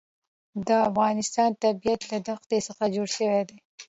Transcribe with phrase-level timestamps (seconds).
[0.67, 3.57] د افغانستان طبیعت له دښتې څخه جوړ شوی دی.